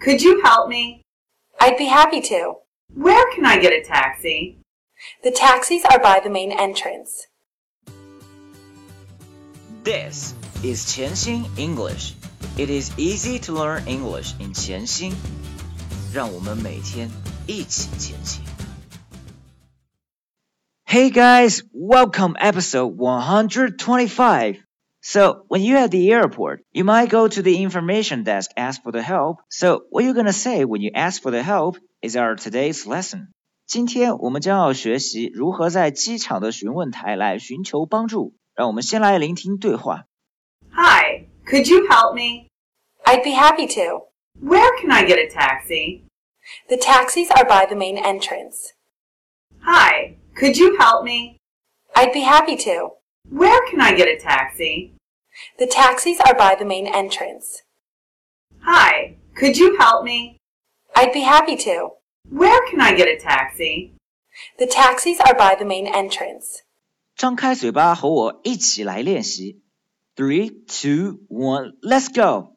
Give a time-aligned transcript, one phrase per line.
[0.00, 1.02] could you help me?
[1.60, 2.54] I'd be happy to.
[2.94, 4.58] Where can I get a taxi?
[5.22, 7.26] The taxis are by the main entrance.
[9.84, 12.14] This is 潜心 English.
[12.58, 15.12] It is easy to learn English in 潜心。
[16.12, 17.10] 让我们每天
[17.46, 18.42] 一起前行。
[20.86, 24.62] Hey guys, welcome episode 125.
[25.00, 28.92] So, when you're at the airport, you might go to the information desk ask for
[28.92, 29.38] the help.
[29.48, 33.28] So, what you're gonna say when you ask for the help is our today's lesson.
[33.66, 38.34] 今天我们将要学习如何在机场的询问台来寻求帮助。
[38.56, 40.06] 让我们先来聆听对话。
[40.70, 42.48] Hi, could you help me?
[43.04, 44.06] I'd be happy to.
[44.40, 46.04] Where can I get a taxi?
[46.68, 48.72] The taxis are by the main entrance.
[49.60, 51.36] Hi, could you help me?
[51.94, 52.92] I'd be happy to.
[53.28, 54.94] Where can I get a taxi?
[55.58, 57.62] The taxis are by the main entrance.
[58.60, 60.38] Hi, could you help me?
[60.94, 61.90] I'd be happy to.
[62.30, 63.94] Where can I get a taxi?
[64.58, 66.62] The taxis are by the main entrance.
[67.16, 69.62] 张开嘴巴和我一起来练习。
[70.16, 72.56] Three, two, one, let's go.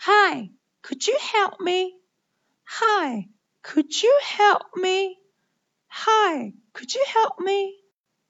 [0.00, 0.50] Hi,
[0.82, 1.98] could you help me?
[2.64, 3.28] Hi,
[3.62, 5.16] could you help me?
[5.88, 7.74] Hi, could you help me?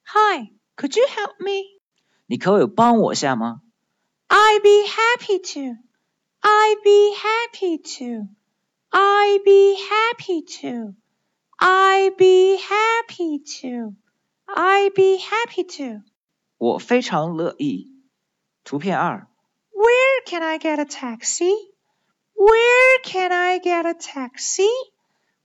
[0.06, 1.62] Hi, could you help me?
[2.26, 3.62] 你可不可以帮我一下吗？
[4.28, 5.76] I'd be happy to.
[6.40, 8.28] I'd be happy to.
[8.90, 10.94] I'd be happy to.
[11.58, 13.94] I'd be happy to.
[14.46, 16.02] I'd be happy to.
[16.58, 17.88] 我非常乐意。
[18.64, 19.26] 图片二，
[19.72, 21.52] Where can I get a taxi?
[22.34, 24.68] Where can I get a taxi?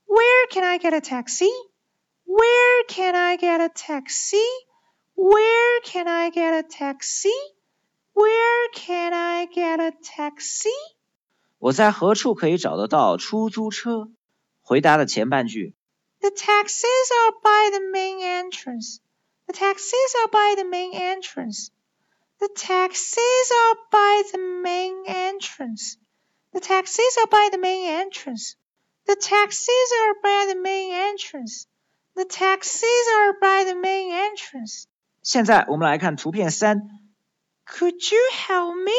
[0.06, 1.48] Where can I get a taxi?
[2.24, 4.36] Where can I get a taxi?
[5.18, 7.30] Where can I get a taxi?
[8.12, 10.70] Where can I get a taxi?
[11.58, 14.10] 我在何处可以找得到出租车？
[14.62, 15.74] 回答的前半句，
[16.20, 18.98] The taxis are by the main entrance.
[19.46, 21.68] The taxis are by the main entrance.
[22.38, 25.96] The taxis are by the main entrance.
[26.52, 28.56] The taxis are by the main entrance.
[29.06, 31.66] The taxis are by the main entrance.
[32.14, 34.86] The taxis are by the main entrance.
[35.29, 36.89] 现在我们来看图片三。
[37.67, 38.93] Could you help me?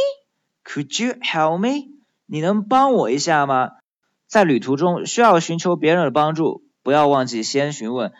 [0.64, 1.88] Could you help me？
[2.26, 3.72] 你能帮我一下吗？
[4.28, 8.12] 在旅途中需要寻求别人的帮助，不要忘记先询问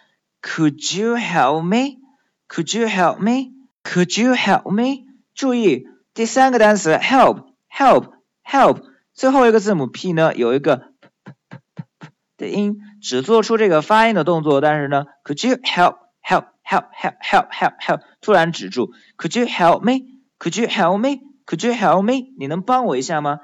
[0.42, 5.04] Could you help me？Could you help me？Could you help me？
[5.32, 8.82] 注意第三个单词 help，help，help，
[9.14, 15.98] 最后一个字母 p 呢有一个 p p p p 的音，只做出这个发音的动作，但是呢，Could you help?
[16.20, 16.46] Help.
[16.70, 18.00] Help, help, help, help, help！
[18.20, 22.32] 突然止住，Could you help me？Could you help me？Could you help me？
[22.38, 23.40] 你能帮我一下吗？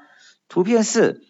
[0.47, 1.21] 图片四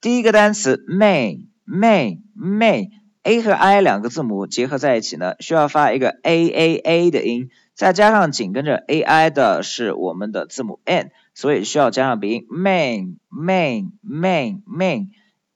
[0.00, 2.90] 第一个单词 main main main
[3.22, 13.91] a 和 i 两个字母结合在一起呢，需要发一个 a a a 的音， 再加上紧跟着 a i 的是我们的字母 n，所以需要加上鼻音 main main
[14.03, 15.09] main main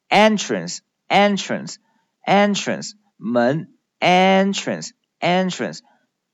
[0.10, 1.77] entrance entrance
[2.24, 3.74] entrance 门。
[4.00, 5.80] entrance entrance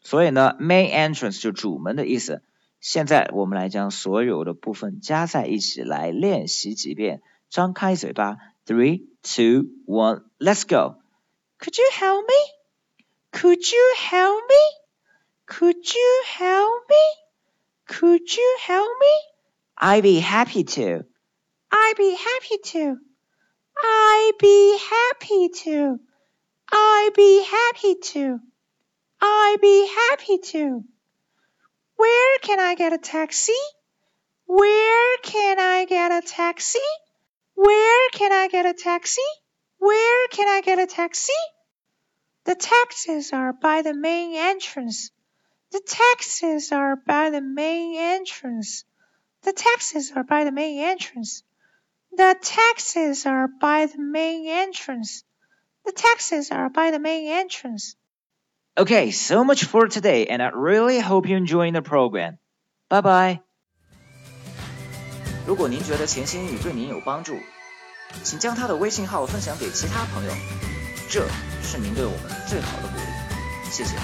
[0.02, 2.44] 所以呢，main entrance 就主门的意思。
[2.80, 7.24] 现在我们来将所有的部分加在一起来练习几遍。
[7.50, 8.38] 张开嘴巴
[8.68, 11.00] ，three, two, one, let's go.
[11.58, 12.36] Could you help me?
[13.32, 14.85] Could you help me?
[15.48, 17.06] Could you help me?
[17.88, 19.22] Could you help me?
[19.78, 21.06] I'd be happy to.
[21.72, 22.98] I'd be happy to.
[23.78, 26.00] I'd be happy to.
[26.72, 28.40] I'd be happy to.
[29.22, 30.84] I'd be happy to.
[31.96, 33.54] Where can I get a taxi?
[34.48, 36.80] Where can I get a taxi?
[37.54, 39.22] Where can I get a taxi?
[39.78, 41.34] Where can I get a taxi?
[42.46, 45.12] The taxis are by the main entrance.
[45.75, 48.85] The taxis are by the main entrance.
[49.43, 51.43] The taxis are by the main entrance.
[52.17, 55.23] The taxis are by the main entrance.
[55.85, 57.95] The taxis are by the main entrance.
[58.77, 62.39] Okay, so much for today, and I really hope you're enjoying the program.
[62.89, 63.41] Bye bye.
[65.47, 67.37] 如果您觉得潜心英语对您有帮助，
[68.23, 70.33] 请将他的微信号分享给其他朋友，
[71.09, 71.27] 这
[71.63, 73.71] 是您对我们最好的鼓励。
[73.71, 73.97] 谢谢。